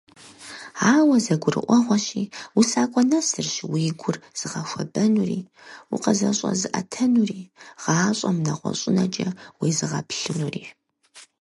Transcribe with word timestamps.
Ауэ, 0.93 1.15
зэрыгурыӀуэгъуэщи, 1.23 2.31
усакӀуэ 2.59 3.01
нэсырщ 3.09 3.55
уи 3.71 3.83
гур 3.99 4.17
зыгъэхуэбэнури, 4.39 5.39
укъызэщӀэзыӀэтэнури, 5.93 7.41
гъащӀэм 7.81 8.37
нэгъуэщӀынэкӀэ 8.45 9.27
уезыгъэплъынури. 9.59 10.63